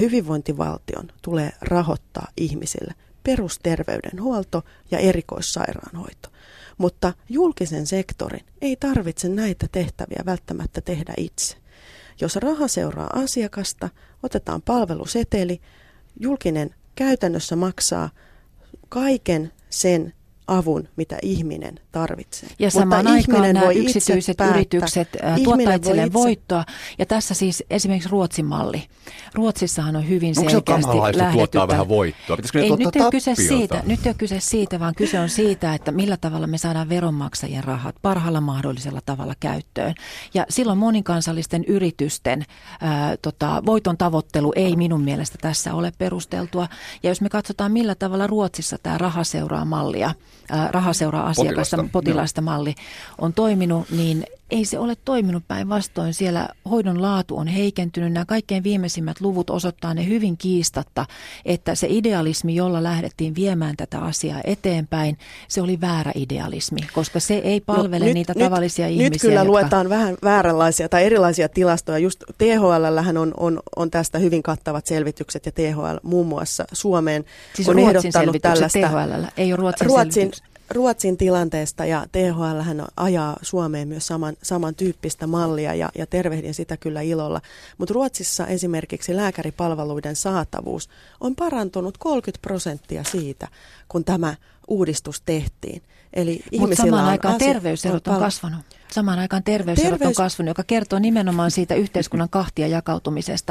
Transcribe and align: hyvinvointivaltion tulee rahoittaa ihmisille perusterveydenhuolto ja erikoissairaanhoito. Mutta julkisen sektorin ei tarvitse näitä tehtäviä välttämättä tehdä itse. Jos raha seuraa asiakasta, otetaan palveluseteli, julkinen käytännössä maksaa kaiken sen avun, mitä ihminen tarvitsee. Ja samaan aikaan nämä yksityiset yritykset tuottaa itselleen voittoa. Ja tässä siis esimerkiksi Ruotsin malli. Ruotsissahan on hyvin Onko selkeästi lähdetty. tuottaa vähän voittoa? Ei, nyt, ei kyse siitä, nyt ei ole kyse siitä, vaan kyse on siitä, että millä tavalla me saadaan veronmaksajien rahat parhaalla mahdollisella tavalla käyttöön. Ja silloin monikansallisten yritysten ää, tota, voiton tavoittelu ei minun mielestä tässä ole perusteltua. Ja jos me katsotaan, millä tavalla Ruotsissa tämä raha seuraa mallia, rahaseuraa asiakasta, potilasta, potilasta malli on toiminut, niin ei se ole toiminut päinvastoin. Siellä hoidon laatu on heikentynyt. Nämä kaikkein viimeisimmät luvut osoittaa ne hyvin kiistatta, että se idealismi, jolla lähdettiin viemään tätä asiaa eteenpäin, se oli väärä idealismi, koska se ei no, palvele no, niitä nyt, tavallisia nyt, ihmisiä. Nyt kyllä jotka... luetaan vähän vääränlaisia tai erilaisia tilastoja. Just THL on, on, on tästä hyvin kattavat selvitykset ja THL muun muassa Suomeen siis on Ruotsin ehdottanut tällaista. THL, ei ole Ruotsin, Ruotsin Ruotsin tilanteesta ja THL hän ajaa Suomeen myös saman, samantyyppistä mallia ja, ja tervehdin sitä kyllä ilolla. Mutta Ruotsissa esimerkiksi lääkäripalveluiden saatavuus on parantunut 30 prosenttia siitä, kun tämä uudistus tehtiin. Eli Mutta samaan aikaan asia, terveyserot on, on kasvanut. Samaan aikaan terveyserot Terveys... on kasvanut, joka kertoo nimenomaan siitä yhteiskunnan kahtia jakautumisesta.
hyvinvointivaltion 0.00 1.08
tulee 1.22 1.52
rahoittaa 1.60 2.28
ihmisille 2.36 2.94
perusterveydenhuolto 3.22 4.62
ja 4.90 4.98
erikoissairaanhoito. 4.98 6.28
Mutta 6.78 7.12
julkisen 7.28 7.86
sektorin 7.86 8.46
ei 8.60 8.76
tarvitse 8.76 9.28
näitä 9.28 9.66
tehtäviä 9.72 10.22
välttämättä 10.26 10.80
tehdä 10.80 11.14
itse. 11.16 11.56
Jos 12.20 12.36
raha 12.36 12.68
seuraa 12.68 13.10
asiakasta, 13.14 13.88
otetaan 14.22 14.62
palveluseteli, 14.62 15.60
julkinen 16.20 16.74
käytännössä 16.94 17.56
maksaa 17.56 18.10
kaiken 18.88 19.52
sen 19.70 20.12
avun, 20.50 20.88
mitä 20.96 21.18
ihminen 21.22 21.80
tarvitsee. 21.92 22.48
Ja 22.58 22.70
samaan 22.70 23.06
aikaan 23.06 23.54
nämä 23.54 23.70
yksityiset 23.70 24.38
yritykset 24.50 25.08
tuottaa 25.44 25.74
itselleen 25.74 26.12
voittoa. 26.12 26.64
Ja 26.98 27.06
tässä 27.06 27.34
siis 27.34 27.64
esimerkiksi 27.70 28.08
Ruotsin 28.08 28.44
malli. 28.44 28.82
Ruotsissahan 29.34 29.96
on 29.96 30.08
hyvin 30.08 30.34
Onko 30.38 30.50
selkeästi 30.50 30.96
lähdetty. 30.96 31.32
tuottaa 31.32 31.68
vähän 31.68 31.88
voittoa? 31.88 32.36
Ei, 32.54 32.70
nyt, 32.70 32.96
ei 32.96 33.02
kyse 33.10 33.34
siitä, 33.34 33.82
nyt 33.86 34.06
ei 34.06 34.10
ole 34.10 34.14
kyse 34.18 34.40
siitä, 34.40 34.80
vaan 34.80 34.94
kyse 34.94 35.20
on 35.20 35.28
siitä, 35.28 35.74
että 35.74 35.92
millä 35.92 36.16
tavalla 36.16 36.46
me 36.46 36.58
saadaan 36.58 36.88
veronmaksajien 36.88 37.64
rahat 37.64 37.94
parhaalla 38.02 38.40
mahdollisella 38.40 39.00
tavalla 39.06 39.34
käyttöön. 39.40 39.94
Ja 40.34 40.46
silloin 40.48 40.78
monikansallisten 40.78 41.64
yritysten 41.64 42.44
ää, 42.80 43.16
tota, 43.16 43.62
voiton 43.66 43.96
tavoittelu 43.96 44.52
ei 44.56 44.76
minun 44.76 45.00
mielestä 45.00 45.38
tässä 45.40 45.74
ole 45.74 45.92
perusteltua. 45.98 46.68
Ja 47.02 47.10
jos 47.10 47.20
me 47.20 47.28
katsotaan, 47.28 47.72
millä 47.72 47.94
tavalla 47.94 48.26
Ruotsissa 48.26 48.78
tämä 48.82 48.98
raha 48.98 49.24
seuraa 49.24 49.64
mallia, 49.64 50.14
rahaseuraa 50.70 51.26
asiakasta, 51.26 51.76
potilasta, 51.76 51.92
potilasta 51.92 52.40
malli 52.40 52.74
on 53.18 53.32
toiminut, 53.32 53.90
niin 53.90 54.26
ei 54.50 54.64
se 54.64 54.78
ole 54.78 54.96
toiminut 55.04 55.44
päinvastoin. 55.48 56.14
Siellä 56.14 56.48
hoidon 56.70 57.02
laatu 57.02 57.36
on 57.36 57.46
heikentynyt. 57.46 58.12
Nämä 58.12 58.24
kaikkein 58.24 58.64
viimeisimmät 58.64 59.20
luvut 59.20 59.50
osoittaa 59.50 59.94
ne 59.94 60.06
hyvin 60.06 60.36
kiistatta, 60.36 61.06
että 61.44 61.74
se 61.74 61.86
idealismi, 61.90 62.54
jolla 62.54 62.82
lähdettiin 62.82 63.34
viemään 63.34 63.76
tätä 63.76 63.98
asiaa 63.98 64.40
eteenpäin, 64.44 65.18
se 65.48 65.62
oli 65.62 65.80
väärä 65.80 66.12
idealismi, 66.14 66.80
koska 66.92 67.20
se 67.20 67.34
ei 67.34 67.58
no, 67.58 67.74
palvele 67.74 68.06
no, 68.06 68.12
niitä 68.14 68.32
nyt, 68.36 68.44
tavallisia 68.44 68.86
nyt, 68.86 68.92
ihmisiä. 68.94 69.10
Nyt 69.10 69.20
kyllä 69.20 69.34
jotka... 69.34 69.50
luetaan 69.50 69.88
vähän 69.88 70.16
vääränlaisia 70.22 70.88
tai 70.88 71.04
erilaisia 71.04 71.48
tilastoja. 71.48 71.98
Just 71.98 72.24
THL 72.38 73.18
on, 73.18 73.34
on, 73.36 73.60
on 73.76 73.90
tästä 73.90 74.18
hyvin 74.18 74.42
kattavat 74.42 74.86
selvitykset 74.86 75.46
ja 75.46 75.52
THL 75.52 75.96
muun 76.02 76.26
muassa 76.26 76.64
Suomeen 76.72 77.24
siis 77.54 77.68
on 77.68 77.74
Ruotsin 77.74 77.92
ehdottanut 77.96 78.36
tällaista. 78.42 78.78
THL, 78.78 79.24
ei 79.36 79.52
ole 79.52 79.56
Ruotsin, 79.56 79.86
Ruotsin 79.86 80.30
Ruotsin 80.70 81.16
tilanteesta 81.16 81.84
ja 81.84 82.06
THL 82.12 82.60
hän 82.60 82.84
ajaa 82.96 83.36
Suomeen 83.42 83.88
myös 83.88 84.06
saman, 84.06 84.36
samantyyppistä 84.42 85.26
mallia 85.26 85.74
ja, 85.74 85.88
ja 85.98 86.06
tervehdin 86.06 86.54
sitä 86.54 86.76
kyllä 86.76 87.00
ilolla. 87.00 87.40
Mutta 87.78 87.94
Ruotsissa 87.94 88.46
esimerkiksi 88.46 89.16
lääkäripalveluiden 89.16 90.16
saatavuus 90.16 90.88
on 91.20 91.36
parantunut 91.36 91.98
30 91.98 92.42
prosenttia 92.42 93.04
siitä, 93.04 93.48
kun 93.88 94.04
tämä 94.04 94.34
uudistus 94.68 95.20
tehtiin. 95.20 95.82
Eli 96.12 96.40
Mutta 96.58 96.76
samaan 96.76 97.04
aikaan 97.04 97.34
asia, 97.34 97.48
terveyserot 97.48 98.08
on, 98.08 98.14
on 98.14 98.20
kasvanut. 98.20 98.60
Samaan 98.92 99.18
aikaan 99.18 99.42
terveyserot 99.42 99.90
Terveys... 99.98 100.18
on 100.18 100.24
kasvanut, 100.24 100.50
joka 100.50 100.64
kertoo 100.66 100.98
nimenomaan 100.98 101.50
siitä 101.50 101.74
yhteiskunnan 101.74 102.28
kahtia 102.28 102.66
jakautumisesta. 102.66 103.48